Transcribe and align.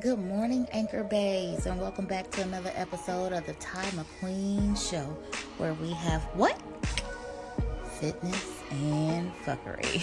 Good 0.00 0.20
morning, 0.20 0.66
Anchor 0.72 1.04
Bays, 1.04 1.66
and 1.66 1.78
welcome 1.78 2.06
back 2.06 2.30
to 2.30 2.42
another 2.42 2.72
episode 2.74 3.34
of 3.34 3.44
the 3.44 3.52
Ty 3.54 3.84
McQueen 3.90 4.74
Show, 4.74 5.04
where 5.58 5.74
we 5.74 5.90
have 5.90 6.22
what? 6.32 6.58
Fitness 8.00 8.62
and 8.70 9.30
fuckery. 9.44 10.02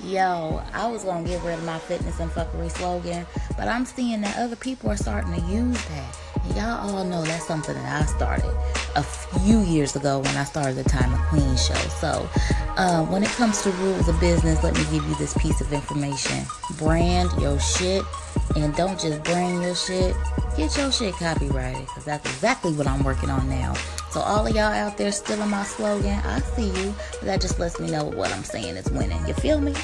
Yo, 0.04 0.60
I 0.72 0.88
was 0.88 1.04
gonna 1.04 1.24
get 1.24 1.44
rid 1.44 1.60
of 1.60 1.64
my 1.64 1.78
fitness 1.78 2.18
and 2.18 2.28
fuckery 2.28 2.72
slogan, 2.72 3.24
but 3.56 3.68
I'm 3.68 3.84
seeing 3.84 4.20
that 4.22 4.36
other 4.36 4.56
people 4.56 4.90
are 4.90 4.96
starting 4.96 5.32
to 5.34 5.40
use 5.46 5.84
that. 5.86 6.18
And 6.42 6.56
y'all 6.56 6.90
all 6.90 7.04
know 7.04 7.22
that's 7.22 7.46
something 7.46 7.76
that 7.76 8.02
I 8.02 8.04
started 8.06 8.52
a 8.96 9.02
few 9.02 9.60
years 9.60 9.96
ago 9.96 10.20
when 10.20 10.36
I 10.36 10.44
started 10.44 10.76
the 10.76 10.84
Ty 10.84 11.00
McQueen 11.00 11.58
Show. 11.58 11.88
So, 12.00 12.28
uh, 12.76 13.04
when 13.06 13.22
it 13.22 13.30
comes 13.30 13.62
to 13.62 13.70
rules 13.72 14.08
of 14.08 14.18
business, 14.20 14.62
let 14.62 14.74
me 14.74 14.84
give 14.84 15.04
you 15.06 15.14
this 15.16 15.34
piece 15.34 15.60
of 15.60 15.72
information. 15.72 16.44
Brand 16.78 17.30
your 17.40 17.58
shit 17.60 18.02
and 18.56 18.74
don't 18.74 18.98
just 18.98 19.22
brand 19.24 19.62
your 19.62 19.74
shit. 19.74 20.14
Get 20.56 20.76
your 20.76 20.92
shit 20.92 21.14
copyrighted 21.14 21.86
because 21.86 22.04
that's 22.04 22.24
exactly 22.26 22.72
what 22.72 22.86
I'm 22.86 23.02
working 23.02 23.30
on 23.30 23.48
now. 23.48 23.74
So 24.14 24.20
all 24.20 24.46
of 24.46 24.54
y'all 24.54 24.66
out 24.66 24.96
there 24.96 25.10
still 25.10 25.34
stealing 25.34 25.50
my 25.50 25.64
slogan, 25.64 26.20
I 26.24 26.38
see 26.38 26.68
you. 26.68 26.94
That 27.24 27.40
just 27.40 27.58
lets 27.58 27.80
me 27.80 27.90
know 27.90 28.04
what 28.04 28.32
I'm 28.32 28.44
saying 28.44 28.76
is 28.76 28.88
winning. 28.92 29.18
You 29.26 29.34
feel 29.34 29.60
me? 29.60 29.74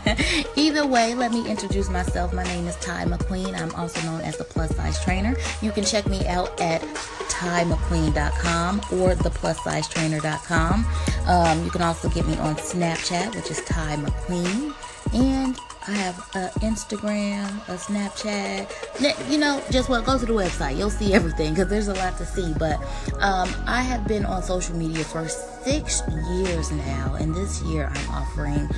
Either 0.56 0.86
way, 0.86 1.14
let 1.14 1.32
me 1.32 1.46
introduce 1.46 1.90
myself. 1.90 2.32
My 2.32 2.44
name 2.44 2.66
is 2.66 2.76
Ty 2.76 3.04
McQueen. 3.04 3.54
I'm 3.60 3.74
also 3.74 4.00
known 4.06 4.22
as 4.22 4.38
the 4.38 4.44
plus 4.44 4.74
size 4.74 5.04
trainer. 5.04 5.36
You 5.60 5.70
can 5.70 5.84
check 5.84 6.06
me 6.06 6.26
out 6.26 6.58
at 6.62 6.80
tymcqueen.com 7.28 8.78
or 8.78 9.14
theplussizetrainer.com. 9.16 10.86
Um, 11.26 11.64
you 11.66 11.70
can 11.70 11.82
also 11.82 12.08
get 12.08 12.26
me 12.26 12.38
on 12.38 12.54
Snapchat, 12.54 13.34
which 13.36 13.50
is 13.50 13.62
Ty 13.66 13.96
McQueen. 13.96 14.72
And 15.12 15.58
I 15.86 15.92
have 15.92 16.16
an 16.34 16.48
Instagram, 16.60 17.46
a 17.68 17.76
Snapchat. 17.76 19.30
You 19.30 19.38
know, 19.38 19.62
just 19.70 19.90
what 19.90 20.04
go 20.04 20.18
to 20.18 20.24
the 20.24 20.32
website. 20.32 20.78
You'll 20.78 20.88
see 20.90 21.12
everything 21.12 21.52
because 21.52 21.68
there's 21.68 21.88
a 21.88 21.94
lot 21.94 22.16
to 22.18 22.24
see. 22.24 22.54
But 22.58 22.80
um, 23.20 23.52
I 23.66 23.82
have 23.82 24.08
been 24.08 24.24
on 24.24 24.42
social 24.42 24.74
media 24.76 25.04
for 25.04 25.28
six 25.64 26.02
years 26.30 26.70
now, 26.70 27.14
and 27.18 27.34
this 27.34 27.62
year 27.62 27.90
I'm 27.92 28.10
offering 28.10 28.68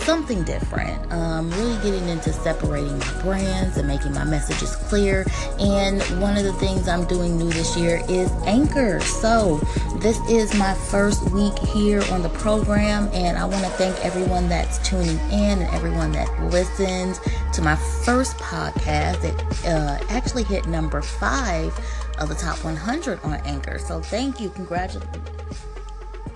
something 0.00 0.42
different. 0.44 1.12
Um, 1.12 1.50
really 1.52 1.76
getting 1.82 2.08
into 2.08 2.32
separating 2.32 2.98
my 2.98 3.22
brands 3.22 3.76
and 3.76 3.88
making 3.88 4.12
my 4.12 4.24
messages 4.24 4.76
clear. 4.76 5.24
And 5.58 6.02
one 6.20 6.36
of 6.36 6.44
the 6.44 6.52
things 6.54 6.88
I'm 6.88 7.06
doing 7.06 7.38
new 7.38 7.50
this 7.50 7.76
year 7.76 8.02
is 8.08 8.30
Anchor. 8.44 9.00
So 9.00 9.58
this 9.98 10.18
is 10.28 10.54
my 10.54 10.74
first 10.74 11.30
week 11.30 11.58
here 11.58 12.02
on 12.10 12.22
the 12.22 12.30
program, 12.30 13.08
and 13.12 13.38
I 13.38 13.44
want 13.44 13.64
to 13.64 13.70
thank 13.72 13.96
everyone 14.04 14.48
that's 14.48 14.78
tuning 14.86 15.18
in 15.30 15.60
and 15.60 15.74
everyone 15.74 16.12
that 16.12 16.28
listened 16.50 17.18
to 17.54 17.62
my 17.62 17.76
first 18.04 18.36
podcast. 18.36 19.24
It 19.24 19.66
uh, 19.66 19.98
actually 20.08 20.44
hit 20.44 20.66
number 20.66 21.00
five 21.02 21.78
of 22.18 22.28
the 22.28 22.34
top 22.34 22.62
100 22.62 23.20
on 23.22 23.34
Anchor. 23.46 23.78
So 23.78 24.00
thank 24.00 24.40
you. 24.40 24.50
Congratulations. 24.50 25.69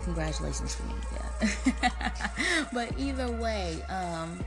Congratulations 0.04 0.76
to 0.76 0.82
me. 0.84 0.94
Yeah. 1.12 2.66
but 2.72 2.98
either 2.98 3.30
way, 3.32 3.82
um, 3.88 4.38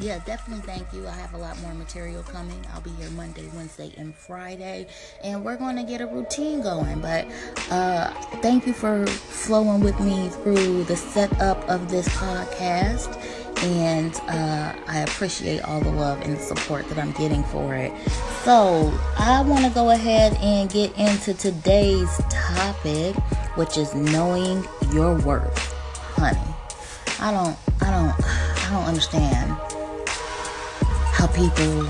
yeah, 0.00 0.18
definitely 0.24 0.64
thank 0.64 0.92
you. 0.94 1.06
I 1.06 1.12
have 1.12 1.34
a 1.34 1.36
lot 1.36 1.60
more 1.60 1.74
material 1.74 2.22
coming. 2.22 2.64
I'll 2.72 2.80
be 2.80 2.90
here 2.90 3.10
Monday, 3.10 3.48
Wednesday, 3.54 3.92
and 3.98 4.14
Friday, 4.14 4.86
and 5.22 5.44
we're 5.44 5.56
going 5.56 5.76
to 5.76 5.82
get 5.82 6.00
a 6.00 6.06
routine 6.06 6.62
going. 6.62 7.00
But 7.00 7.26
uh, 7.70 8.10
thank 8.40 8.66
you 8.66 8.72
for 8.72 9.06
flowing 9.06 9.80
with 9.80 10.00
me 10.00 10.30
through 10.42 10.84
the 10.84 10.96
setup 10.96 11.68
of 11.68 11.90
this 11.90 12.08
podcast. 12.08 13.14
And 13.62 14.14
uh, 14.26 14.74
I 14.86 15.00
appreciate 15.00 15.60
all 15.60 15.80
the 15.80 15.92
love 15.92 16.22
and 16.22 16.38
support 16.38 16.88
that 16.88 16.98
I'm 16.98 17.12
getting 17.12 17.44
for 17.44 17.74
it. 17.74 17.92
So, 18.42 18.90
I 19.18 19.42
want 19.42 19.66
to 19.66 19.70
go 19.72 19.90
ahead 19.90 20.32
and 20.40 20.70
get 20.70 20.96
into 20.96 21.34
today's 21.34 22.22
topic, 22.30 23.14
which 23.56 23.76
is 23.76 23.94
knowing 23.94 24.66
your 24.92 25.18
worth 25.20 25.56
honey. 26.16 26.38
I 27.20 27.30
don't, 27.30 27.56
I 27.80 27.90
don't, 27.90 28.26
I 28.26 28.70
don't 28.72 28.84
understand 28.84 29.50
how 31.12 31.26
people 31.28 31.84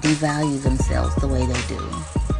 devalue 0.00 0.62
themselves 0.62 1.14
the 1.16 1.28
way 1.28 1.46
they 1.46 1.66
do 1.66 1.88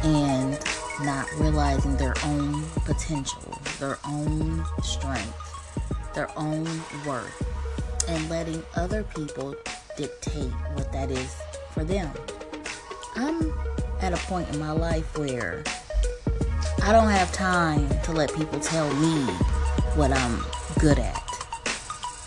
and 0.03 0.59
not 1.03 1.27
realizing 1.37 1.95
their 1.97 2.13
own 2.25 2.63
potential, 2.85 3.57
their 3.79 3.97
own 4.07 4.63
strength, 4.83 6.13
their 6.13 6.29
own 6.37 6.65
worth, 7.05 8.05
and 8.07 8.29
letting 8.29 8.61
other 8.75 9.03
people 9.03 9.55
dictate 9.97 10.51
what 10.73 10.91
that 10.91 11.09
is 11.09 11.35
for 11.71 11.83
them. 11.83 12.11
I'm 13.15 13.53
at 14.01 14.13
a 14.13 14.17
point 14.27 14.49
in 14.53 14.59
my 14.59 14.71
life 14.71 15.17
where 15.17 15.63
I 16.81 16.91
don't 16.93 17.09
have 17.09 17.31
time 17.33 17.89
to 18.03 18.11
let 18.13 18.33
people 18.33 18.59
tell 18.59 18.91
me 18.95 19.21
what 19.95 20.11
I'm 20.11 20.43
good 20.79 20.97
at. 20.97 21.23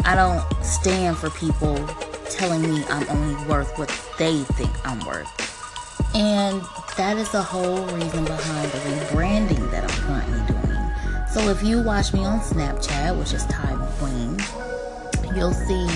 I 0.04 0.14
don't 0.14 0.42
stand 0.64 1.16
for 1.16 1.30
people 1.30 1.76
telling 2.28 2.62
me 2.62 2.84
I'm 2.88 3.08
only 3.08 3.46
worth 3.46 3.78
what 3.78 3.88
they 4.18 4.42
think 4.42 4.70
I'm 4.86 5.00
worth. 5.06 5.28
And 6.14 6.60
that 6.96 7.16
is 7.16 7.30
the 7.32 7.42
whole 7.42 7.86
reason 7.86 8.24
behind 8.24 8.70
the 8.72 8.78
rebranding 8.78 9.70
that 9.70 9.84
I'm 9.84 9.98
currently 10.06 10.54
doing. 10.54 10.72
So 11.32 11.48
if 11.48 11.62
you 11.62 11.82
watch 11.82 12.12
me 12.12 12.24
on 12.24 12.40
Snapchat, 12.40 13.18
which 13.18 13.32
is 13.32 13.46
Ty 13.46 13.72
McQueen, 13.72 15.36
you'll 15.36 15.54
see 15.54 15.86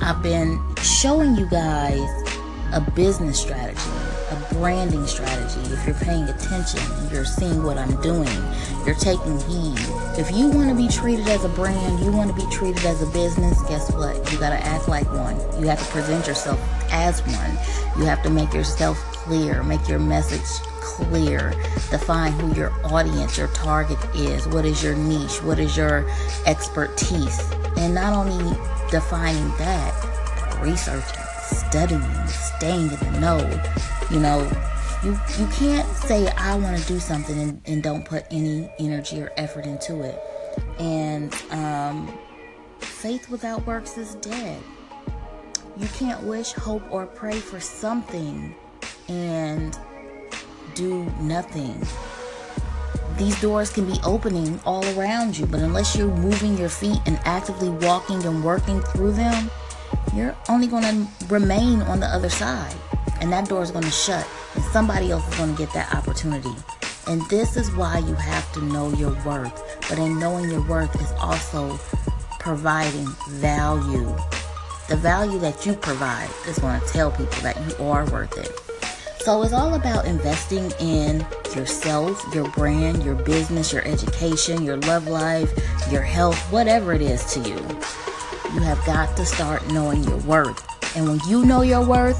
I've 0.00 0.22
been 0.22 0.62
showing 0.82 1.34
you 1.34 1.46
guys 1.46 2.08
a 2.72 2.80
business 2.94 3.40
strategy 3.40 4.09
a 4.30 4.54
branding 4.54 5.06
strategy. 5.06 5.60
If 5.72 5.86
you're 5.86 5.94
paying 5.96 6.28
attention, 6.28 6.80
you're 7.10 7.24
seeing 7.24 7.62
what 7.62 7.78
I'm 7.78 8.00
doing, 8.00 8.28
you're 8.86 8.94
taking 8.94 9.38
heed. 9.40 9.78
If 10.18 10.30
you 10.30 10.48
want 10.48 10.70
to 10.70 10.76
be 10.76 10.88
treated 10.88 11.26
as 11.28 11.44
a 11.44 11.48
brand, 11.48 12.00
you 12.00 12.12
want 12.12 12.30
to 12.30 12.36
be 12.36 12.50
treated 12.50 12.84
as 12.84 13.02
a 13.02 13.06
business, 13.06 13.60
guess 13.62 13.92
what? 13.92 14.16
You 14.32 14.38
got 14.38 14.50
to 14.50 14.60
act 14.64 14.88
like 14.88 15.10
one. 15.12 15.36
You 15.60 15.68
have 15.68 15.78
to 15.78 15.92
present 15.92 16.26
yourself 16.26 16.60
as 16.92 17.20
one. 17.22 17.98
You 17.98 18.04
have 18.04 18.22
to 18.22 18.30
make 18.30 18.52
yourself 18.54 18.98
clear, 19.12 19.62
make 19.62 19.86
your 19.88 19.98
message 19.98 20.42
clear, 20.80 21.50
define 21.90 22.32
who 22.32 22.54
your 22.54 22.72
audience, 22.84 23.38
your 23.38 23.48
target 23.48 23.98
is, 24.14 24.46
what 24.48 24.64
is 24.64 24.82
your 24.82 24.94
niche, 24.94 25.42
what 25.42 25.58
is 25.58 25.76
your 25.76 26.08
expertise. 26.46 27.40
And 27.76 27.94
not 27.94 28.12
only 28.12 28.56
defining 28.90 29.48
that, 29.58 30.58
researching, 30.60 31.24
studying, 31.50 32.02
staying 32.26 32.90
in 32.90 33.12
the 33.12 33.20
know, 33.20 33.38
you 34.10 34.20
know, 34.20 34.50
you 35.02 35.18
you 35.38 35.46
can't 35.48 35.88
say 35.96 36.28
I 36.28 36.56
want 36.56 36.78
to 36.78 36.86
do 36.86 36.98
something 36.98 37.38
and, 37.38 37.60
and, 37.64 37.82
don't 37.82 38.04
put 38.04 38.24
any 38.30 38.70
energy 38.78 39.20
or 39.22 39.32
effort 39.36 39.64
into 39.64 40.02
it. 40.02 40.20
And 40.78 41.34
um, 41.50 42.18
faith 42.78 43.30
without 43.30 43.66
works 43.66 43.96
is 43.96 44.14
dead. 44.16 44.60
You 45.76 45.88
can't 45.88 46.22
wish, 46.24 46.52
hope, 46.52 46.82
or 46.90 47.06
pray 47.06 47.38
for 47.38 47.60
something 47.60 48.54
and 49.08 49.78
do 50.74 51.04
nothing. 51.20 51.80
These 53.16 53.40
doors 53.40 53.70
can 53.70 53.86
be 53.86 53.98
opening 54.04 54.60
all 54.64 54.84
around 54.98 55.36
you, 55.36 55.46
but 55.46 55.60
unless 55.60 55.96
you're 55.96 56.14
moving 56.14 56.56
your 56.56 56.68
feet 56.68 56.98
and 57.06 57.18
actively 57.24 57.70
walking 57.70 58.24
and 58.24 58.44
working 58.44 58.80
through 58.80 59.12
them, 59.12 59.50
you're 60.14 60.29
only 60.48 60.66
going 60.66 60.82
to 60.82 61.06
remain 61.26 61.82
on 61.82 62.00
the 62.00 62.06
other 62.06 62.30
side 62.30 62.74
and 63.20 63.32
that 63.32 63.48
door 63.48 63.62
is 63.62 63.70
going 63.70 63.84
to 63.84 63.90
shut 63.90 64.26
and 64.54 64.64
somebody 64.64 65.10
else 65.10 65.26
is 65.28 65.38
going 65.38 65.54
to 65.54 65.58
get 65.58 65.72
that 65.74 65.94
opportunity. 65.94 66.54
And 67.06 67.22
this 67.28 67.56
is 67.56 67.70
why 67.76 67.98
you 67.98 68.14
have 68.14 68.50
to 68.52 68.64
know 68.64 68.90
your 68.94 69.12
worth. 69.24 69.80
But 69.88 69.98
in 69.98 70.18
knowing 70.18 70.50
your 70.50 70.66
worth 70.66 70.94
is 71.00 71.10
also 71.20 71.78
providing 72.38 73.06
value. 73.28 74.16
The 74.88 74.96
value 74.96 75.38
that 75.40 75.66
you 75.66 75.74
provide 75.74 76.30
is 76.46 76.58
going 76.58 76.80
to 76.80 76.86
tell 76.86 77.10
people 77.10 77.40
that 77.42 77.56
you 77.56 77.84
are 77.84 78.04
worth 78.10 78.36
it. 78.38 78.50
So 79.20 79.42
it's 79.42 79.52
all 79.52 79.74
about 79.74 80.06
investing 80.06 80.72
in 80.80 81.26
yourself, 81.54 82.22
your 82.34 82.48
brand, 82.52 83.04
your 83.04 83.16
business, 83.16 83.72
your 83.72 83.86
education, 83.86 84.64
your 84.64 84.78
love 84.78 85.06
life, 85.08 85.52
your 85.90 86.02
health, 86.02 86.38
whatever 86.50 86.94
it 86.94 87.02
is 87.02 87.24
to 87.34 87.40
you. 87.40 87.56
You 88.54 88.60
have 88.60 88.84
got 88.84 89.16
to 89.16 89.24
start 89.24 89.66
knowing 89.68 90.02
your 90.04 90.18
worth. 90.18 90.66
And 90.96 91.08
when 91.08 91.20
you 91.28 91.44
know 91.44 91.62
your 91.62 91.86
worth, 91.86 92.18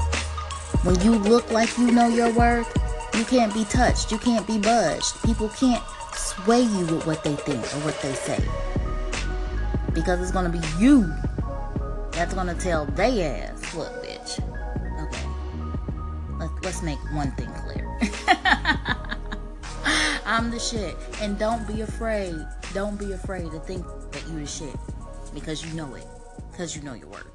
when 0.83 0.99
you 1.01 1.11
look 1.11 1.51
like 1.51 1.77
you 1.77 1.91
know 1.91 2.07
your 2.07 2.31
worth, 2.31 2.67
you 3.15 3.25
can't 3.25 3.53
be 3.53 3.65
touched. 3.65 4.11
You 4.11 4.17
can't 4.17 4.47
be 4.47 4.57
budged. 4.57 5.21
People 5.23 5.49
can't 5.49 5.83
sway 6.13 6.61
you 6.61 6.85
with 6.85 7.05
what 7.05 7.23
they 7.23 7.35
think 7.35 7.59
or 7.59 7.85
what 7.85 7.99
they 8.01 8.13
say. 8.13 8.41
Because 9.93 10.21
it's 10.21 10.31
going 10.31 10.49
to 10.49 10.57
be 10.57 10.65
you 10.79 11.13
that's 12.11 12.33
going 12.33 12.47
to 12.47 12.55
tell 12.55 12.85
they 12.85 13.23
ass, 13.23 13.75
look, 13.75 13.91
bitch. 14.03 14.39
Okay. 15.07 15.27
Let's, 16.37 16.53
let's 16.63 16.83
make 16.83 16.99
one 17.13 17.31
thing 17.31 17.49
clear. 17.63 17.87
I'm 20.25 20.51
the 20.51 20.59
shit. 20.59 20.95
And 21.21 21.37
don't 21.37 21.67
be 21.67 21.81
afraid. 21.81 22.35
Don't 22.73 22.97
be 22.97 23.11
afraid 23.13 23.51
to 23.51 23.59
think 23.59 23.85
that 24.11 24.25
you 24.27 24.39
the 24.39 24.45
shit. 24.45 24.75
Because 25.33 25.65
you 25.65 25.73
know 25.73 25.93
it 25.95 26.05
because 26.51 26.75
you 26.75 26.81
know 26.81 26.93
your 26.93 27.07
worth. 27.07 27.27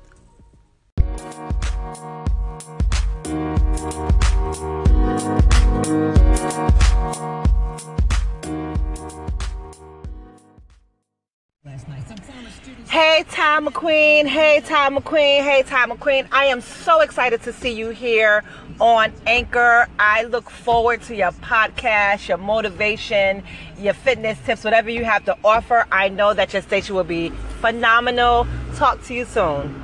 Hey, 12.88 13.24
Ty 13.28 13.60
McQueen. 13.60 14.26
Hey, 14.26 14.60
Ty 14.60 14.90
McQueen. 14.90 15.42
Hey, 15.42 15.62
Ty 15.62 15.86
McQueen. 15.86 16.26
I 16.32 16.46
am 16.46 16.60
so 16.60 17.00
excited 17.00 17.42
to 17.42 17.52
see 17.52 17.72
you 17.72 17.90
here 17.90 18.44
on 18.80 19.12
Anchor. 19.26 19.86
I 19.98 20.24
look 20.24 20.48
forward 20.48 21.02
to 21.02 21.16
your 21.16 21.32
podcast, 21.32 22.28
your 22.28 22.38
motivation, 22.38 23.42
your 23.78 23.94
fitness 23.94 24.38
tips, 24.46 24.64
whatever 24.64 24.90
you 24.90 25.04
have 25.04 25.24
to 25.26 25.36
offer. 25.44 25.86
I 25.90 26.08
know 26.08 26.32
that 26.34 26.52
your 26.52 26.62
station 26.62 26.94
will 26.94 27.04
be 27.04 27.30
phenomenal. 27.60 28.46
Talk 28.76 29.02
to 29.04 29.14
you 29.14 29.24
soon. 29.24 29.82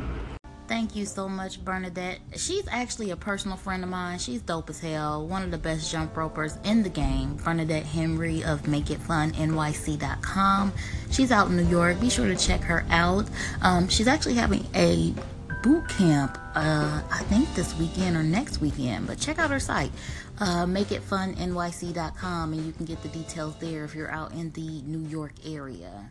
Thank 0.69 0.95
you 0.95 1.07
so 1.07 1.29
much, 1.29 1.65
Bernadette. 1.65 2.19
She's 2.37 2.69
actually 2.71 3.11
a 3.11 3.17
personal 3.17 3.57
friend 3.57 3.83
of 3.83 3.89
mine. 3.89 4.19
She's 4.19 4.43
dope 4.43 4.69
as 4.69 4.81
hell. 4.81 5.27
One 5.27 5.43
of 5.43 5.51
the 5.51 5.59
best 5.59 5.91
jump 5.91 6.15
ropers 6.17 6.59
in 6.65 6.83
the 6.83 6.91
game. 6.91 7.37
Bernadette 7.37 7.87
Henry 7.87 8.45
of 8.45 8.63
MakeItFunNYC.com. 8.63 10.73
She's 11.11 11.33
out 11.33 11.49
in 11.49 11.57
New 11.57 11.67
York. 11.67 12.01
Be 12.01 12.11
sure 12.11 12.27
to 12.27 12.37
check 12.37 12.61
her 12.61 12.85
out. 12.91 13.27
Um, 13.63 13.89
she's 13.89 14.09
actually 14.09 14.35
having 14.35 14.67
a 14.75 15.15
boot 15.63 15.89
camp, 15.89 16.39
uh, 16.55 17.01
I 17.11 17.23
think 17.25 17.53
this 17.55 17.75
weekend 17.79 18.17
or 18.17 18.23
next 18.23 18.61
weekend. 18.61 19.07
But 19.07 19.19
check 19.19 19.39
out 19.39 19.51
her 19.51 19.61
site, 19.61 19.93
uh, 20.39 20.67
MakeItFunNYC.com, 20.67 22.53
and 22.53 22.67
you 22.67 22.73
can 22.73 22.85
get 22.85 23.03
the 23.03 23.09
details 23.09 23.55
there 23.59 23.85
if 23.85 23.95
you're 23.95 24.11
out 24.11 24.33
in 24.33 24.51
the 24.53 24.83
New 24.83 25.09
York 25.09 25.33
area. 25.47 26.11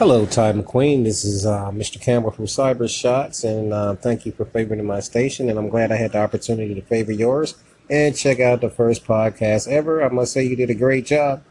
Hello, 0.00 0.24
Ty 0.24 0.54
McQueen. 0.54 1.04
This 1.04 1.26
is 1.26 1.44
uh, 1.44 1.70
Mr. 1.72 2.00
Campbell 2.00 2.30
from 2.30 2.46
Cyber 2.46 2.88
Shots, 2.88 3.44
and 3.44 3.70
uh, 3.70 3.96
thank 3.96 4.24
you 4.24 4.32
for 4.32 4.46
favoring 4.46 4.82
my 4.86 4.98
station. 5.00 5.50
And 5.50 5.58
I'm 5.58 5.68
glad 5.68 5.92
I 5.92 5.96
had 5.96 6.12
the 6.12 6.22
opportunity 6.22 6.74
to 6.74 6.80
favor 6.80 7.12
yours 7.12 7.54
and 7.90 8.16
check 8.16 8.40
out 8.40 8.62
the 8.62 8.70
first 8.70 9.04
podcast 9.04 9.68
ever. 9.68 10.02
I 10.02 10.08
must 10.08 10.32
say 10.32 10.42
you 10.42 10.56
did 10.56 10.70
a 10.70 10.74
great 10.74 11.04
job. 11.04 11.42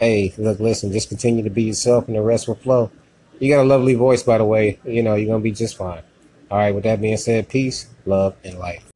Hey, 0.00 0.32
look, 0.38 0.58
listen, 0.58 0.90
just 0.90 1.10
continue 1.10 1.44
to 1.44 1.50
be 1.50 1.64
yourself, 1.64 2.06
and 2.06 2.16
the 2.16 2.22
rest 2.22 2.48
will 2.48 2.54
flow. 2.54 2.90
You 3.40 3.54
got 3.54 3.60
a 3.60 3.68
lovely 3.68 3.94
voice, 3.94 4.22
by 4.22 4.38
the 4.38 4.44
way. 4.46 4.80
You 4.86 5.02
know, 5.02 5.14
you're 5.14 5.28
gonna 5.28 5.42
be 5.42 5.52
just 5.52 5.76
fine. 5.76 6.00
All 6.50 6.56
right. 6.56 6.74
With 6.74 6.84
that 6.84 7.02
being 7.02 7.18
said, 7.18 7.50
peace, 7.50 7.88
love, 8.06 8.36
and 8.42 8.58
life. 8.58 8.87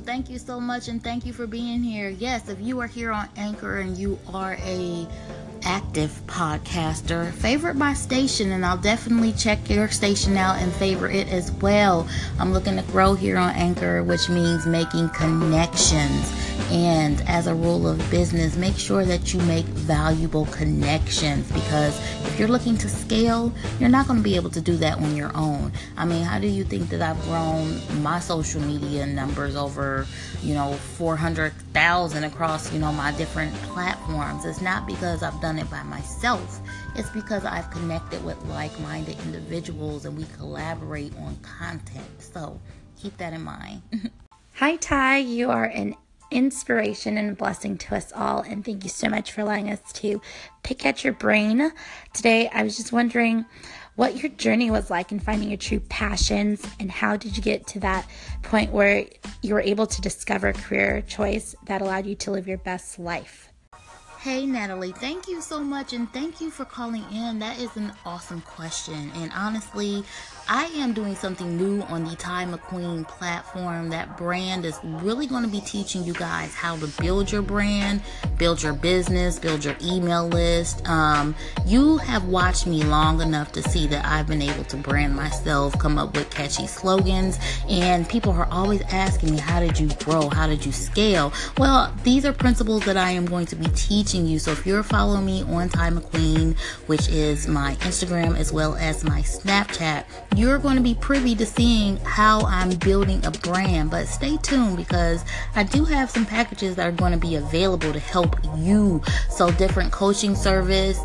Thank 0.00 0.30
you. 0.30 0.38
So 0.38 0.60
much, 0.60 0.88
and 0.88 1.02
thank 1.02 1.26
you 1.26 1.32
for 1.32 1.46
being 1.46 1.82
here. 1.82 2.08
Yes, 2.08 2.48
if 2.48 2.60
you 2.60 2.80
are 2.80 2.86
here 2.86 3.12
on 3.12 3.28
Anchor 3.36 3.78
and 3.78 3.96
you 3.96 4.18
are 4.32 4.56
a 4.60 5.06
active 5.64 6.20
podcaster, 6.26 7.32
favorite 7.32 7.76
my 7.76 7.92
station 7.92 8.52
and 8.52 8.64
I'll 8.64 8.76
definitely 8.76 9.32
check 9.32 9.68
your 9.68 9.88
station 9.88 10.36
out 10.36 10.56
and 10.58 10.72
favor 10.72 11.08
it 11.08 11.28
as 11.28 11.50
well. 11.52 12.08
I'm 12.38 12.52
looking 12.52 12.76
to 12.76 12.82
grow 12.82 13.14
here 13.14 13.36
on 13.36 13.50
Anchor, 13.50 14.02
which 14.02 14.28
means 14.28 14.66
making 14.66 15.08
connections. 15.10 16.45
And 16.70 17.22
as 17.28 17.46
a 17.46 17.54
rule 17.54 17.88
of 17.88 17.98
business, 18.10 18.56
make 18.56 18.76
sure 18.76 19.04
that 19.04 19.32
you 19.32 19.40
make 19.42 19.64
valuable 19.66 20.46
connections 20.46 21.50
because 21.52 21.98
if 22.26 22.38
you're 22.38 22.48
looking 22.48 22.76
to 22.78 22.88
scale, 22.88 23.52
you're 23.78 23.88
not 23.88 24.06
going 24.06 24.18
to 24.18 24.22
be 24.22 24.36
able 24.36 24.50
to 24.50 24.60
do 24.60 24.76
that 24.78 24.98
on 24.98 25.16
your 25.16 25.30
own. 25.36 25.72
I 25.96 26.04
mean, 26.04 26.24
how 26.24 26.38
do 26.38 26.46
you 26.46 26.64
think 26.64 26.88
that 26.90 27.02
I've 27.02 27.20
grown 27.22 27.80
my 28.02 28.20
social 28.20 28.60
media 28.60 29.06
numbers 29.06 29.56
over, 29.56 30.06
you 30.42 30.54
know, 30.54 30.72
400,000 30.74 32.24
across, 32.24 32.72
you 32.72 32.78
know, 32.78 32.92
my 32.92 33.12
different 33.12 33.54
platforms? 33.54 34.44
It's 34.44 34.60
not 34.60 34.86
because 34.86 35.22
I've 35.22 35.40
done 35.40 35.58
it 35.58 35.70
by 35.70 35.82
myself. 35.84 36.60
It's 36.94 37.10
because 37.10 37.44
I've 37.44 37.70
connected 37.70 38.24
with 38.24 38.42
like-minded 38.46 39.18
individuals 39.20 40.04
and 40.04 40.16
we 40.16 40.24
collaborate 40.36 41.16
on 41.18 41.36
content. 41.36 42.06
So, 42.18 42.60
keep 42.98 43.16
that 43.18 43.32
in 43.32 43.42
mind. 43.42 43.82
Hi, 44.54 44.76
Ty. 44.76 45.18
You 45.18 45.50
are 45.50 45.66
an 45.66 45.94
inspiration 46.30 47.18
and 47.18 47.36
blessing 47.36 47.78
to 47.78 47.96
us 47.96 48.12
all. 48.12 48.40
And 48.40 48.64
thank 48.64 48.84
you 48.84 48.90
so 48.90 49.08
much 49.08 49.32
for 49.32 49.40
allowing 49.40 49.70
us 49.70 49.80
to 49.94 50.20
pick 50.62 50.84
at 50.84 51.04
your 51.04 51.12
brain. 51.12 51.72
Today, 52.12 52.48
I 52.48 52.62
was 52.62 52.76
just 52.76 52.92
wondering 52.92 53.44
what 53.96 54.22
your 54.22 54.30
journey 54.32 54.70
was 54.70 54.90
like 54.90 55.10
in 55.10 55.18
finding 55.18 55.48
your 55.48 55.58
true 55.58 55.80
passions 55.80 56.66
and 56.78 56.90
how 56.90 57.16
did 57.16 57.36
you 57.36 57.42
get 57.42 57.66
to 57.68 57.80
that 57.80 58.06
point 58.42 58.70
where 58.70 59.06
you 59.42 59.54
were 59.54 59.60
able 59.60 59.86
to 59.86 60.02
discover 60.02 60.48
a 60.48 60.52
career 60.52 61.02
choice 61.02 61.54
that 61.64 61.80
allowed 61.80 62.06
you 62.06 62.14
to 62.14 62.30
live 62.30 62.46
your 62.46 62.58
best 62.58 62.98
life. 62.98 63.50
Hey, 64.26 64.44
Natalie, 64.44 64.90
thank 64.90 65.28
you 65.28 65.40
so 65.40 65.62
much 65.62 65.92
and 65.92 66.12
thank 66.12 66.40
you 66.40 66.50
for 66.50 66.64
calling 66.64 67.04
in. 67.12 67.38
That 67.38 67.60
is 67.60 67.76
an 67.76 67.92
awesome 68.04 68.40
question. 68.40 69.12
And 69.14 69.30
honestly, 69.32 70.02
I 70.48 70.64
am 70.76 70.92
doing 70.92 71.14
something 71.14 71.56
new 71.56 71.82
on 71.82 72.04
the 72.04 72.16
Ty 72.16 72.46
McQueen 72.46 73.06
platform. 73.06 73.88
That 73.90 74.16
brand 74.16 74.64
is 74.64 74.78
really 74.82 75.28
going 75.28 75.44
to 75.44 75.48
be 75.48 75.60
teaching 75.60 76.02
you 76.02 76.12
guys 76.12 76.54
how 76.54 76.76
to 76.76 76.88
build 77.00 77.30
your 77.30 77.42
brand, 77.42 78.02
build 78.36 78.64
your 78.64 78.72
business, 78.72 79.38
build 79.38 79.64
your 79.64 79.76
email 79.80 80.26
list. 80.26 80.88
Um, 80.88 81.34
you 81.64 81.98
have 81.98 82.24
watched 82.24 82.66
me 82.66 82.82
long 82.82 83.20
enough 83.20 83.52
to 83.52 83.62
see 83.62 83.86
that 83.88 84.04
I've 84.04 84.26
been 84.26 84.42
able 84.42 84.64
to 84.64 84.76
brand 84.76 85.14
myself, 85.14 85.78
come 85.78 85.98
up 85.98 86.16
with 86.16 86.30
catchy 86.30 86.66
slogans, 86.66 87.38
and 87.68 88.08
people 88.08 88.32
are 88.32 88.48
always 88.50 88.82
asking 88.82 89.32
me, 89.32 89.38
How 89.38 89.60
did 89.60 89.78
you 89.78 89.88
grow? 90.04 90.28
How 90.28 90.48
did 90.48 90.66
you 90.66 90.72
scale? 90.72 91.32
Well, 91.58 91.94
these 92.02 92.24
are 92.24 92.32
principles 92.32 92.84
that 92.86 92.96
I 92.96 93.12
am 93.12 93.26
going 93.26 93.46
to 93.46 93.56
be 93.56 93.66
teaching 93.68 94.15
you. 94.24 94.38
So 94.38 94.52
if 94.52 94.64
you're 94.64 94.84
following 94.84 95.26
me 95.26 95.42
on 95.42 95.68
Ty 95.68 95.90
McQueen, 95.90 96.56
which 96.86 97.08
is 97.08 97.48
my 97.48 97.74
Instagram 97.80 98.38
as 98.38 98.52
well 98.52 98.76
as 98.76 99.02
my 99.02 99.20
Snapchat, 99.22 100.04
you're 100.36 100.58
going 100.58 100.76
to 100.76 100.82
be 100.82 100.94
privy 100.94 101.34
to 101.34 101.44
seeing 101.44 101.96
how 101.98 102.42
I'm 102.42 102.70
building 102.76 103.24
a 103.26 103.32
brand. 103.32 103.90
But 103.90 104.06
stay 104.06 104.36
tuned 104.38 104.76
because 104.76 105.24
I 105.56 105.64
do 105.64 105.84
have 105.84 106.08
some 106.08 106.24
packages 106.24 106.76
that 106.76 106.86
are 106.86 106.92
going 106.92 107.12
to 107.12 107.18
be 107.18 107.34
available 107.34 107.92
to 107.92 107.98
help 107.98 108.36
you. 108.56 109.02
So, 109.28 109.50
different 109.50 109.90
coaching 109.90 110.36
service, 110.36 111.00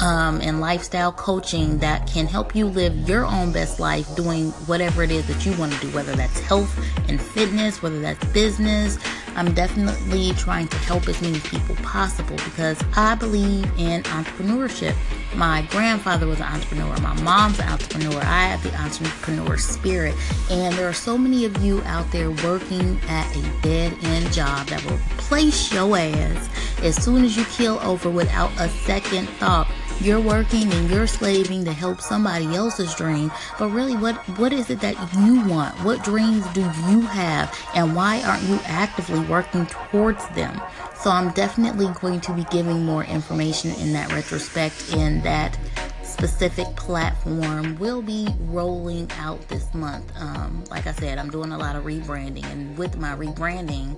um, 0.00 0.40
and 0.40 0.60
lifestyle 0.60 1.12
coaching 1.12 1.78
that 1.78 2.06
can 2.06 2.26
help 2.26 2.54
you 2.54 2.66
live 2.66 3.08
your 3.08 3.24
own 3.24 3.52
best 3.52 3.80
life 3.80 4.14
doing 4.16 4.50
whatever 4.66 5.02
it 5.02 5.10
is 5.10 5.26
that 5.26 5.46
you 5.46 5.56
want 5.56 5.72
to 5.72 5.80
do, 5.80 5.88
whether 5.94 6.14
that's 6.14 6.38
health 6.40 6.78
and 7.08 7.20
fitness, 7.20 7.82
whether 7.82 8.00
that's 8.00 8.24
business. 8.32 8.98
I'm 9.36 9.52
definitely 9.52 10.32
trying 10.32 10.66
to 10.68 10.76
help 10.78 11.06
as 11.08 11.20
many 11.20 11.38
people 11.40 11.76
possible 11.76 12.36
because 12.36 12.82
I 12.96 13.14
believe 13.14 13.64
in 13.78 14.02
entrepreneurship. 14.04 14.96
My 15.34 15.66
grandfather 15.70 16.26
was 16.26 16.40
an 16.40 16.46
entrepreneur, 16.46 16.96
my 17.02 17.12
mom's 17.20 17.58
an 17.58 17.68
entrepreneur. 17.68 18.18
I 18.22 18.46
have 18.46 18.62
the 18.62 18.74
entrepreneur 18.80 19.58
spirit, 19.58 20.14
and 20.50 20.74
there 20.76 20.88
are 20.88 20.94
so 20.94 21.18
many 21.18 21.44
of 21.44 21.62
you 21.62 21.82
out 21.82 22.10
there 22.10 22.30
working 22.30 22.98
at 23.08 23.30
a 23.36 23.42
dead 23.60 23.94
end 24.02 24.32
job 24.32 24.68
that 24.68 24.82
will 24.86 24.98
replace 25.18 25.70
your 25.70 25.96
ass 25.98 26.48
as 26.82 26.96
soon 26.96 27.22
as 27.22 27.36
you 27.36 27.44
keel 27.44 27.78
over 27.82 28.08
without 28.08 28.50
a 28.58 28.70
second 28.70 29.28
thought 29.38 29.70
you're 30.00 30.20
working 30.20 30.72
and 30.72 30.90
you're 30.90 31.06
slaving 31.06 31.64
to 31.64 31.72
help 31.72 32.00
somebody 32.00 32.46
else's 32.54 32.94
dream. 32.94 33.30
But 33.58 33.70
really 33.70 33.96
what 33.96 34.16
what 34.38 34.52
is 34.52 34.70
it 34.70 34.80
that 34.80 34.96
you 35.16 35.44
want? 35.46 35.74
What 35.84 36.04
dreams 36.04 36.46
do 36.48 36.60
you 36.60 37.00
have? 37.00 37.56
And 37.74 37.94
why 37.94 38.22
aren't 38.22 38.42
you 38.44 38.58
actively 38.64 39.20
working 39.20 39.66
towards 39.66 40.26
them? 40.30 40.60
So 41.00 41.10
i'm 41.10 41.30
definitely 41.32 41.88
going 42.00 42.20
to 42.22 42.32
be 42.32 42.44
giving 42.50 42.84
more 42.84 43.04
information 43.04 43.70
in 43.76 43.92
that 43.92 44.12
retrospect 44.12 44.92
in 44.92 45.20
that 45.22 45.58
specific 46.02 46.66
platform 46.76 47.78
will 47.78 48.00
be 48.00 48.28
rolling 48.40 49.10
out 49.18 49.46
this 49.48 49.72
month. 49.74 50.10
Um, 50.16 50.64
like 50.70 50.86
i 50.86 50.92
said 50.92 51.18
i'm 51.18 51.30
doing 51.30 51.52
a 51.52 51.58
lot 51.58 51.76
of 51.76 51.84
rebranding 51.84 52.44
and 52.50 52.76
with 52.78 52.96
my 52.96 53.14
rebranding 53.14 53.96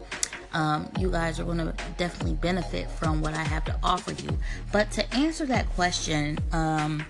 um, 0.53 0.89
you 0.99 1.11
guys 1.11 1.39
are 1.41 1.45
going 1.45 1.59
to 1.59 1.75
definitely 1.97 2.35
benefit 2.35 2.91
from 2.91 3.21
what 3.21 3.35
I 3.35 3.43
have 3.43 3.65
to 3.67 3.79
offer 3.83 4.13
you. 4.13 4.39
But 4.73 4.91
to 4.93 5.15
answer 5.15 5.47
that 5.47 5.69
question, 5.71 6.39
um, 6.53 7.05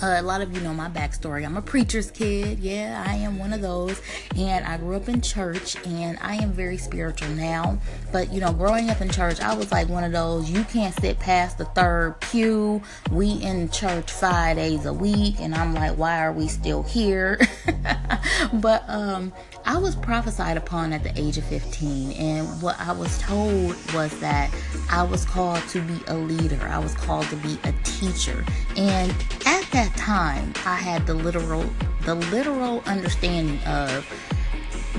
uh, 0.00 0.16
a 0.18 0.22
lot 0.22 0.40
of 0.40 0.54
you 0.54 0.60
know 0.60 0.72
my 0.72 0.88
backstory. 0.88 1.44
I'm 1.44 1.56
a 1.56 1.62
preacher's 1.62 2.10
kid. 2.10 2.60
Yeah, 2.60 3.04
I 3.06 3.14
am 3.16 3.38
one 3.38 3.52
of 3.52 3.60
those. 3.60 4.00
And 4.36 4.64
I 4.64 4.76
grew 4.76 4.94
up 4.94 5.08
in 5.08 5.20
church 5.20 5.76
and 5.84 6.16
I 6.20 6.36
am 6.36 6.52
very 6.52 6.76
spiritual 6.76 7.30
now. 7.30 7.78
But 8.12 8.32
you 8.32 8.40
know, 8.40 8.52
growing 8.52 8.90
up 8.90 9.00
in 9.00 9.10
church, 9.10 9.40
I 9.40 9.54
was 9.54 9.72
like 9.72 9.88
one 9.88 10.04
of 10.04 10.12
those 10.12 10.48
you 10.48 10.62
can't 10.64 10.94
sit 10.94 11.18
past 11.18 11.58
the 11.58 11.64
third 11.64 12.20
pew. 12.20 12.80
We 13.10 13.32
in 13.42 13.70
church 13.70 14.12
five 14.12 14.56
days 14.56 14.86
a 14.86 14.92
week. 14.92 15.40
And 15.40 15.54
I'm 15.54 15.74
like, 15.74 15.98
why 15.98 16.24
are 16.24 16.32
we 16.32 16.46
still 16.46 16.84
here? 16.84 17.40
but 18.52 18.84
um, 18.88 19.32
I 19.68 19.76
was 19.76 19.94
prophesied 19.96 20.56
upon 20.56 20.94
at 20.94 21.02
the 21.02 21.12
age 21.20 21.36
of 21.36 21.44
15. 21.44 22.12
And 22.12 22.62
what 22.62 22.80
I 22.80 22.90
was 22.90 23.18
told 23.18 23.76
was 23.92 24.18
that 24.20 24.50
I 24.90 25.02
was 25.02 25.26
called 25.26 25.60
to 25.68 25.82
be 25.82 26.00
a 26.06 26.14
leader, 26.14 26.58
I 26.62 26.78
was 26.78 26.94
called 26.94 27.26
to 27.26 27.36
be 27.36 27.58
a 27.64 27.72
teacher. 27.82 28.46
And 28.78 29.10
at 29.44 29.68
that 29.72 29.92
time, 29.94 30.54
I 30.64 30.74
had 30.74 31.06
the 31.06 31.12
literal 31.12 31.66
the 32.06 32.14
literal 32.14 32.80
understanding 32.86 33.58
of 33.66 34.06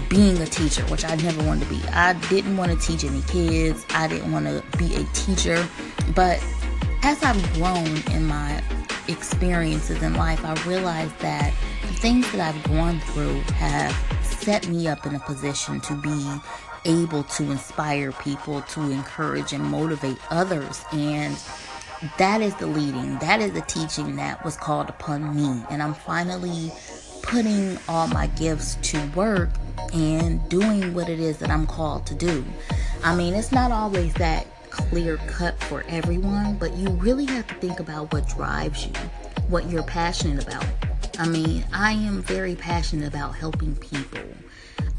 being 0.07 0.39
a 0.39 0.45
teacher, 0.45 0.83
which 0.83 1.03
I 1.03 1.15
never 1.15 1.43
wanted 1.47 1.67
to 1.67 1.73
be. 1.73 1.81
I 1.88 2.13
didn't 2.29 2.55
want 2.55 2.71
to 2.71 2.77
teach 2.77 3.03
any 3.03 3.23
kids. 3.23 3.88
I 3.95 4.07
didn't 4.07 4.31
want 4.31 4.45
to 4.45 4.77
be 4.77 4.93
a 4.93 5.03
teacher. 5.13 5.67
But 6.13 6.45
as 7.01 7.23
I've 7.23 7.53
grown 7.53 7.88
in 8.13 8.27
my 8.27 8.61
experiences 9.07 10.03
in 10.03 10.13
life, 10.13 10.45
I 10.45 10.53
realized 10.67 11.17
that 11.21 11.55
the 11.81 11.93
things 11.93 12.31
that 12.33 12.53
I've 12.53 12.63
gone 12.65 12.99
through 12.99 13.39
have 13.55 13.95
set 14.49 14.67
me 14.67 14.87
up 14.87 15.05
in 15.05 15.13
a 15.13 15.19
position 15.19 15.79
to 15.79 15.93
be 15.93 16.39
able 16.83 17.21
to 17.21 17.43
inspire 17.51 18.11
people, 18.11 18.63
to 18.63 18.81
encourage 18.89 19.53
and 19.53 19.63
motivate 19.63 20.17
others. 20.31 20.83
And 20.91 21.37
that 22.17 22.41
is 22.41 22.55
the 22.55 22.65
leading, 22.65 23.19
that 23.19 23.41
is 23.41 23.51
the 23.51 23.61
teaching 23.61 24.15
that 24.15 24.43
was 24.43 24.57
called 24.57 24.89
upon 24.89 25.35
me. 25.35 25.63
And 25.69 25.83
I'm 25.83 25.93
finally 25.93 26.71
putting 27.21 27.77
all 27.87 28.07
my 28.07 28.25
gifts 28.25 28.79
to 28.89 29.07
work 29.09 29.51
and 29.93 30.49
doing 30.49 30.95
what 30.95 31.09
it 31.09 31.19
is 31.19 31.37
that 31.37 31.51
I'm 31.51 31.67
called 31.67 32.07
to 32.07 32.15
do. 32.15 32.43
I 33.03 33.15
mean, 33.15 33.35
it's 33.35 33.51
not 33.51 33.71
always 33.71 34.15
that 34.15 34.47
clear 34.71 35.17
cut 35.27 35.63
for 35.65 35.85
everyone, 35.87 36.55
but 36.55 36.75
you 36.75 36.89
really 36.89 37.27
have 37.27 37.45
to 37.49 37.53
think 37.53 37.79
about 37.79 38.11
what 38.11 38.27
drives 38.27 38.87
you, 38.87 38.93
what 39.47 39.69
you're 39.69 39.83
passionate 39.83 40.41
about. 40.47 40.65
I 41.19 41.27
mean, 41.27 41.65
I 41.73 41.91
am 41.91 42.21
very 42.21 42.55
passionate 42.55 43.09
about 43.09 43.35
helping 43.35 43.75
people. 43.75 44.21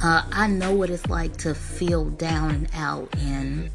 Uh, 0.03 0.23
I 0.31 0.49
know 0.49 0.75
what 0.75 0.91
it's 0.91 1.07
like 1.07 1.35
to 1.39 1.55
feel 1.55 2.11
down 2.11 2.51
and 2.51 2.69
out 2.75 3.09
and 3.21 3.71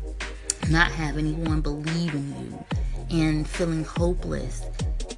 not 0.69 0.91
have 0.91 1.17
anyone 1.17 1.61
believe 1.61 2.13
in 2.13 2.35
you 2.39 2.65
and 3.09 3.49
feeling 3.49 3.83
hopeless. 3.83 4.61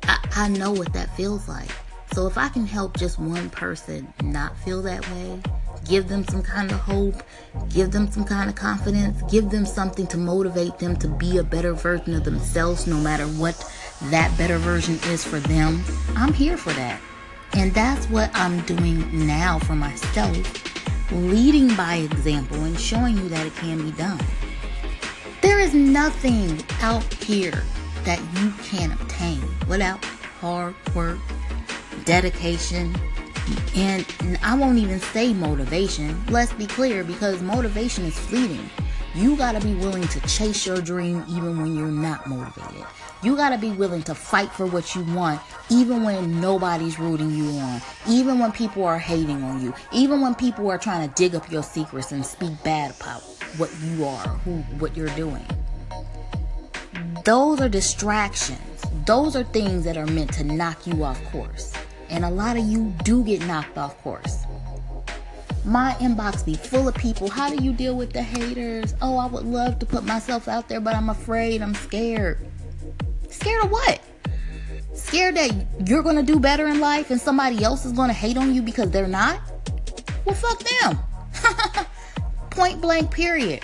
I, 0.03 0.25
I 0.37 0.47
know 0.47 0.71
what 0.71 0.93
that 0.93 1.17
feels 1.17 1.49
like. 1.49 1.69
So 2.13 2.27
if 2.27 2.37
I 2.37 2.47
can 2.47 2.65
help 2.65 2.95
just 2.95 3.19
one 3.19 3.49
person 3.49 4.07
not 4.23 4.57
feel 4.59 4.81
that 4.83 5.05
way, 5.11 5.41
give 5.85 6.07
them 6.07 6.25
some 6.29 6.41
kind 6.41 6.71
of 6.71 6.79
hope, 6.79 7.23
give 7.69 7.91
them 7.91 8.09
some 8.09 8.23
kind 8.23 8.49
of 8.49 8.55
confidence, 8.55 9.21
give 9.29 9.49
them 9.49 9.65
something 9.65 10.07
to 10.07 10.17
motivate 10.17 10.79
them 10.79 10.95
to 10.95 11.09
be 11.09 11.39
a 11.39 11.43
better 11.43 11.73
version 11.73 12.15
of 12.15 12.23
themselves, 12.23 12.87
no 12.87 12.95
matter 12.95 13.25
what 13.25 13.69
that 14.03 14.35
better 14.37 14.57
version 14.57 14.95
is 15.11 15.25
for 15.25 15.41
them, 15.41 15.83
I'm 16.15 16.31
here 16.31 16.55
for 16.55 16.71
that. 16.71 17.01
And 17.53 17.73
that's 17.73 18.05
what 18.09 18.29
I'm 18.33 18.61
doing 18.61 19.27
now 19.27 19.59
for 19.59 19.75
myself, 19.75 21.11
leading 21.11 21.75
by 21.75 21.95
example 21.95 22.63
and 22.63 22.79
showing 22.79 23.17
you 23.17 23.29
that 23.29 23.45
it 23.45 23.55
can 23.55 23.81
be 23.83 23.91
done. 23.97 24.23
There 25.41 25.59
is 25.59 25.73
nothing 25.73 26.61
out 26.81 27.03
here 27.13 27.63
that 28.03 28.19
you 28.39 28.51
can 28.63 28.91
obtain 28.91 29.41
without 29.67 30.03
hard 30.39 30.75
work, 30.95 31.17
dedication, 32.05 32.95
and 33.75 34.05
I 34.43 34.55
won't 34.57 34.77
even 34.77 34.99
say 34.99 35.33
motivation. 35.33 36.21
Let's 36.27 36.53
be 36.53 36.67
clear 36.67 37.03
because 37.03 37.41
motivation 37.41 38.05
is 38.05 38.17
fleeting. 38.17 38.69
You 39.15 39.35
got 39.35 39.53
to 39.53 39.65
be 39.65 39.73
willing 39.75 40.07
to 40.09 40.19
chase 40.21 40.65
your 40.65 40.81
dream 40.81 41.23
even 41.29 41.59
when 41.61 41.75
you're 41.75 41.87
not 41.87 42.27
motivated. 42.27 42.85
You 43.23 43.35
got 43.35 43.49
to 43.49 43.57
be 43.57 43.71
willing 43.71 44.03
to 44.03 44.15
fight 44.15 44.51
for 44.51 44.65
what 44.65 44.95
you 44.95 45.03
want 45.03 45.41
even 45.69 46.03
when 46.03 46.39
nobody's 46.39 46.99
rooting 46.99 47.31
you 47.31 47.49
on. 47.59 47.81
Even 48.07 48.39
when 48.39 48.51
people 48.51 48.85
are 48.85 48.99
hating 48.99 49.43
on 49.43 49.63
you. 49.63 49.73
Even 49.91 50.21
when 50.21 50.35
people 50.35 50.69
are 50.69 50.77
trying 50.77 51.07
to 51.07 51.13
dig 51.15 51.35
up 51.35 51.51
your 51.51 51.63
secrets 51.63 52.11
and 52.11 52.25
speak 52.25 52.51
bad 52.63 52.95
about 52.99 53.21
what 53.57 53.71
you 53.81 54.05
are, 54.05 54.27
who 54.27 54.57
what 54.79 54.95
you're 54.95 55.07
doing. 55.09 55.45
Those 57.25 57.59
are 57.59 57.69
distractions. 57.69 58.59
Those 59.05 59.35
are 59.35 59.43
things 59.43 59.83
that 59.85 59.97
are 59.97 60.05
meant 60.05 60.33
to 60.33 60.43
knock 60.43 60.85
you 60.85 61.03
off 61.03 61.21
course. 61.31 61.73
And 62.09 62.23
a 62.23 62.29
lot 62.29 62.57
of 62.57 62.65
you 62.65 62.93
do 63.03 63.23
get 63.23 63.45
knocked 63.45 63.77
off 63.77 63.97
course. 64.03 64.43
My 65.65 65.93
inbox 65.99 66.45
be 66.45 66.53
full 66.53 66.87
of 66.87 66.95
people. 66.95 67.29
How 67.29 67.53
do 67.53 67.61
you 67.61 67.73
deal 67.73 67.97
with 67.97 68.13
the 68.13 68.21
haters? 68.21 68.95
Oh, 69.01 69.17
I 69.17 69.25
would 69.25 69.43
love 69.43 69.79
to 69.79 69.85
put 69.85 70.05
myself 70.05 70.47
out 70.47 70.69
there, 70.69 70.79
but 70.79 70.95
I'm 70.95 71.09
afraid. 71.09 71.61
I'm 71.61 71.73
scared. 71.73 72.39
Scared 73.29 73.65
of 73.65 73.71
what? 73.71 74.01
Scared 74.93 75.35
that 75.35 75.51
you're 75.87 76.03
to 76.17 76.23
do 76.23 76.39
better 76.39 76.67
in 76.67 76.79
life 76.79 77.11
and 77.11 77.19
somebody 77.19 77.63
else 77.63 77.85
is 77.85 77.93
to 78.09 78.13
hate 78.13 78.37
on 78.37 78.53
you 78.53 78.61
because 78.61 78.89
they're 78.91 79.07
not? 79.07 79.39
Well, 80.25 80.35
fuck 80.35 80.63
them. 80.63 80.99
Point 82.49 82.81
blank, 82.81 83.11
period. 83.11 83.63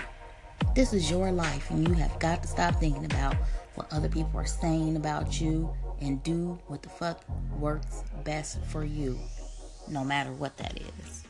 This 0.75 0.93
is 0.93 1.09
your 1.09 1.31
life, 1.31 1.69
and 1.69 1.87
you 1.87 1.93
have 1.95 2.17
got 2.19 2.41
to 2.41 2.47
stop 2.47 2.79
thinking 2.79 3.05
about 3.05 3.35
what 3.75 3.91
other 3.91 4.09
people 4.09 4.39
are 4.39 4.45
saying 4.45 4.95
about 4.95 5.41
you 5.41 5.71
and 6.01 6.21
do 6.23 6.59
what 6.67 6.81
the 6.81 6.89
fuck 6.89 7.23
works 7.59 8.03
best 8.23 8.63
for 8.65 8.83
you, 8.83 9.19
no 9.89 10.03
matter 10.03 10.31
what 10.31 10.55
that 10.57 10.79
is. 10.79 11.22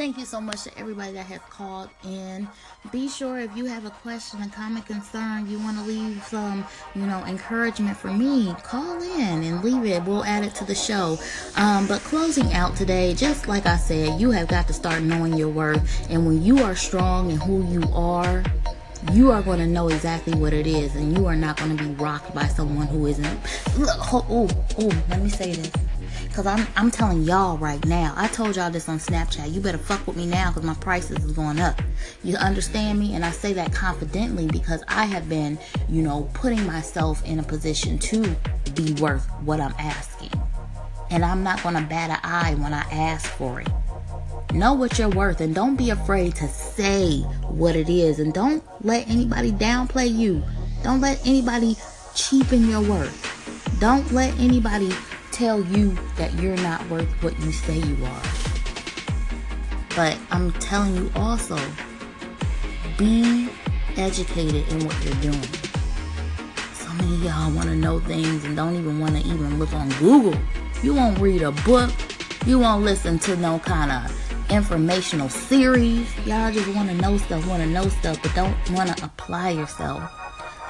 Thank 0.00 0.16
you 0.16 0.24
so 0.24 0.40
much 0.40 0.62
to 0.62 0.78
everybody 0.78 1.12
that 1.12 1.26
has 1.26 1.40
called 1.50 1.90
in. 2.04 2.48
Be 2.90 3.06
sure 3.06 3.38
if 3.38 3.54
you 3.54 3.66
have 3.66 3.84
a 3.84 3.90
question, 3.90 4.40
a 4.40 4.48
comment, 4.48 4.86
concern, 4.86 5.46
you 5.46 5.58
want 5.58 5.76
to 5.76 5.84
leave 5.84 6.24
some, 6.24 6.64
you 6.94 7.02
know, 7.02 7.22
encouragement 7.26 7.98
for 7.98 8.10
me, 8.10 8.54
call 8.62 9.02
in 9.02 9.42
and 9.42 9.62
leave 9.62 9.84
it. 9.84 10.02
We'll 10.04 10.24
add 10.24 10.42
it 10.42 10.54
to 10.54 10.64
the 10.64 10.74
show. 10.74 11.18
Um, 11.56 11.86
but 11.86 12.00
closing 12.00 12.50
out 12.54 12.76
today, 12.76 13.12
just 13.12 13.46
like 13.46 13.66
I 13.66 13.76
said, 13.76 14.18
you 14.18 14.30
have 14.30 14.48
got 14.48 14.66
to 14.68 14.72
start 14.72 15.02
knowing 15.02 15.34
your 15.34 15.50
worth. 15.50 16.08
And 16.08 16.26
when 16.26 16.42
you 16.42 16.60
are 16.60 16.74
strong 16.74 17.30
and 17.30 17.42
who 17.42 17.62
you 17.70 17.82
are, 17.92 18.42
you 19.12 19.30
are 19.30 19.42
going 19.42 19.58
to 19.58 19.66
know 19.66 19.88
exactly 19.88 20.32
what 20.32 20.54
it 20.54 20.66
is, 20.66 20.96
and 20.96 21.14
you 21.14 21.26
are 21.26 21.36
not 21.36 21.58
going 21.58 21.76
to 21.76 21.84
be 21.84 21.90
rocked 21.96 22.34
by 22.34 22.46
someone 22.46 22.86
who 22.86 23.04
isn't. 23.06 23.38
Look, 23.78 23.90
oh, 24.14 24.48
oh, 24.78 25.04
let 25.10 25.20
me 25.20 25.28
say 25.28 25.52
this. 25.52 25.89
Cause 26.40 26.46
I'm 26.46 26.66
I'm 26.74 26.90
telling 26.90 27.24
y'all 27.24 27.58
right 27.58 27.84
now. 27.84 28.14
I 28.16 28.26
told 28.28 28.56
y'all 28.56 28.70
this 28.70 28.88
on 28.88 28.96
Snapchat. 28.96 29.52
You 29.52 29.60
better 29.60 29.76
fuck 29.76 30.06
with 30.06 30.16
me 30.16 30.24
now 30.24 30.48
because 30.48 30.62
my 30.62 30.72
prices 30.72 31.22
is 31.22 31.32
going 31.32 31.60
up. 31.60 31.78
You 32.24 32.38
understand 32.38 32.98
me? 32.98 33.14
And 33.14 33.26
I 33.26 33.30
say 33.30 33.52
that 33.52 33.74
confidently 33.74 34.46
because 34.46 34.82
I 34.88 35.04
have 35.04 35.28
been, 35.28 35.58
you 35.90 36.00
know, 36.00 36.30
putting 36.32 36.64
myself 36.64 37.22
in 37.26 37.40
a 37.40 37.42
position 37.42 37.98
to 37.98 38.34
be 38.74 38.94
worth 38.94 39.26
what 39.42 39.60
I'm 39.60 39.74
asking. 39.78 40.30
And 41.10 41.26
I'm 41.26 41.42
not 41.42 41.62
gonna 41.62 41.82
bat 41.82 42.08
an 42.08 42.20
eye 42.24 42.54
when 42.54 42.72
I 42.72 42.86
ask 42.90 43.28
for 43.32 43.60
it. 43.60 43.68
Know 44.54 44.72
what 44.72 44.98
you're 44.98 45.10
worth 45.10 45.42
and 45.42 45.54
don't 45.54 45.76
be 45.76 45.90
afraid 45.90 46.36
to 46.36 46.48
say 46.48 47.18
what 47.50 47.76
it 47.76 47.90
is 47.90 48.18
and 48.18 48.32
don't 48.32 48.64
let 48.82 49.06
anybody 49.10 49.52
downplay 49.52 50.10
you. 50.10 50.42
Don't 50.82 51.02
let 51.02 51.20
anybody 51.26 51.76
cheapen 52.14 52.66
your 52.66 52.80
worth. 52.80 53.26
Don't 53.78 54.10
let 54.12 54.32
anybody 54.38 54.90
tell 55.40 55.64
you 55.64 55.96
that 56.16 56.30
you're 56.34 56.54
not 56.56 56.86
worth 56.90 57.08
what 57.22 57.32
you 57.40 57.50
say 57.50 57.78
you 57.78 58.04
are. 58.04 58.22
But 59.96 60.18
I'm 60.30 60.52
telling 60.60 60.94
you 60.94 61.10
also, 61.16 61.58
be 62.98 63.48
educated 63.96 64.68
in 64.68 64.84
what 64.84 65.02
you're 65.02 65.14
doing. 65.22 65.42
So 66.74 66.92
many 66.92 67.16
y'all 67.24 67.50
want 67.52 67.68
to 67.68 67.74
know 67.74 68.00
things 68.00 68.44
and 68.44 68.54
don't 68.54 68.76
even 68.76 69.00
want 69.00 69.16
to 69.16 69.22
even 69.22 69.58
look 69.58 69.72
on 69.72 69.88
Google. 69.92 70.38
You 70.82 70.92
won't 70.92 71.18
read 71.18 71.40
a 71.40 71.52
book. 71.52 71.90
You 72.44 72.58
won't 72.58 72.84
listen 72.84 73.18
to 73.20 73.34
no 73.36 73.60
kind 73.60 73.90
of 73.90 74.50
informational 74.50 75.30
series. 75.30 76.06
Y'all 76.26 76.52
just 76.52 76.68
want 76.74 76.90
to 76.90 76.94
know 76.96 77.16
stuff, 77.16 77.46
want 77.46 77.62
to 77.62 77.68
know 77.70 77.88
stuff, 77.88 78.20
but 78.22 78.34
don't 78.34 78.70
want 78.72 78.94
to 78.94 79.06
apply 79.06 79.52
yourself. 79.52 80.19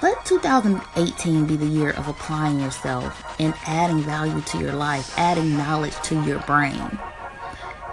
Let 0.03 0.25
2018 0.25 1.45
be 1.45 1.57
the 1.57 1.67
year 1.67 1.91
of 1.91 2.09
applying 2.09 2.59
yourself 2.59 3.23
and 3.39 3.53
adding 3.67 4.01
value 4.01 4.41
to 4.41 4.59
your 4.59 4.73
life, 4.73 5.13
adding 5.19 5.59
knowledge 5.59 5.95
to 6.05 6.25
your 6.25 6.39
brain. 6.41 6.99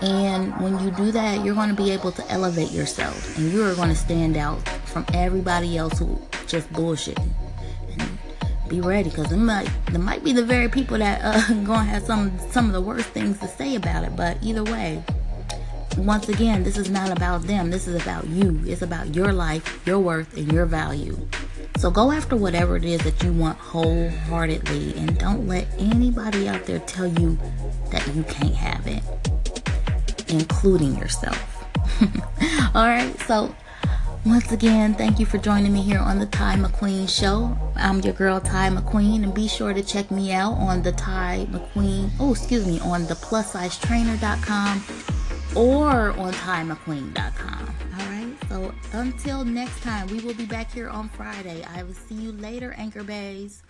And 0.01 0.57
when 0.61 0.79
you 0.79 0.91
do 0.91 1.11
that, 1.11 1.43
you're 1.43 1.53
going 1.53 1.67
to 1.67 1.75
be 1.75 1.91
able 1.91 2.13
to 2.13 2.31
elevate 2.31 2.71
yourself 2.71 3.37
and 3.37 3.51
you're 3.51 3.75
going 3.75 3.89
to 3.89 3.95
stand 3.95 4.37
out 4.37 4.65
from 4.85 5.05
everybody 5.13 5.77
else 5.77 5.99
who 5.99 6.17
just 6.47 6.71
bullshit. 6.71 7.19
And 7.99 8.17
be 8.69 8.79
ready 8.79 9.09
because 9.09 9.27
there 9.27 9.37
might, 9.37 9.69
there 9.87 9.99
might 9.99 10.23
be 10.23 10.31
the 10.31 10.45
very 10.45 10.69
people 10.69 10.97
that 10.99 11.19
uh, 11.21 11.53
going 11.65 11.65
to 11.65 11.91
have 11.91 12.03
some, 12.03 12.39
some 12.51 12.67
of 12.67 12.71
the 12.71 12.81
worst 12.81 13.09
things 13.09 13.37
to 13.39 13.49
say 13.49 13.75
about 13.75 14.05
it. 14.05 14.15
But 14.15 14.37
either 14.41 14.63
way, 14.63 15.03
once 15.97 16.29
again, 16.29 16.63
this 16.63 16.77
is 16.77 16.89
not 16.89 17.11
about 17.11 17.41
them. 17.41 17.69
This 17.69 17.85
is 17.85 18.01
about 18.01 18.27
you. 18.27 18.61
It's 18.65 18.81
about 18.81 19.13
your 19.13 19.33
life, 19.33 19.85
your 19.85 19.99
worth, 19.99 20.37
and 20.37 20.49
your 20.53 20.65
value. 20.65 21.17
So 21.77 21.91
go 21.91 22.11
after 22.11 22.35
whatever 22.35 22.75
it 22.75 22.83
is 22.83 23.01
that 23.01 23.23
you 23.23 23.31
want 23.31 23.59
wholeheartedly 23.59 24.95
and 24.97 25.17
don't 25.19 25.47
let 25.47 25.67
anybody 25.77 26.49
out 26.49 26.65
there 26.65 26.79
tell 26.79 27.05
you 27.05 27.37
that 27.91 28.03
you 28.15 28.23
can't 28.23 28.55
have 28.55 28.87
it, 28.87 29.03
including 30.27 30.97
yourself. 30.97 31.63
All 32.73 32.87
right, 32.87 33.13
so 33.27 33.55
once 34.25 34.51
again, 34.51 34.95
thank 34.95 35.19
you 35.19 35.27
for 35.27 35.37
joining 35.37 35.71
me 35.71 35.83
here 35.83 35.99
on 35.99 36.17
the 36.17 36.25
Ty 36.25 36.55
McQueen 36.55 37.07
Show. 37.07 37.55
I'm 37.75 38.01
your 38.01 38.13
girl 38.13 38.41
Ty 38.41 38.71
McQueen, 38.71 39.23
and 39.23 39.33
be 39.33 39.47
sure 39.47 39.73
to 39.73 39.83
check 39.83 40.09
me 40.09 40.33
out 40.33 40.53
on 40.53 40.81
the 40.81 40.91
Ty 40.93 41.45
McQueen, 41.51 42.09
oh, 42.19 42.31
excuse 42.31 42.65
me, 42.65 42.79
on 42.79 43.05
the 43.05 43.13
plussizetrainer.com 43.13 44.83
or 45.55 46.11
on 46.19 46.33
TyMcQueen.com. 46.33 47.46
So 48.57 48.73
until 48.93 49.45
next 49.45 49.83
time, 49.83 50.07
we 50.07 50.19
will 50.21 50.33
be 50.33 50.47
back 50.47 50.71
here 50.71 50.89
on 50.89 51.09
Friday. 51.09 51.63
I 51.63 51.83
will 51.83 51.93
see 51.93 52.15
you 52.15 52.31
later, 52.31 52.73
Anchor 52.75 53.03
Bays. 53.03 53.61